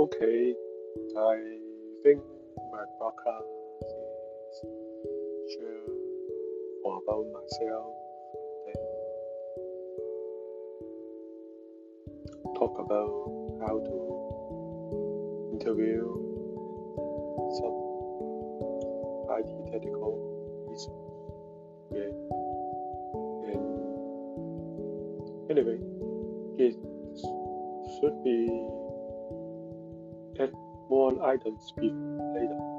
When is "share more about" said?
5.52-7.26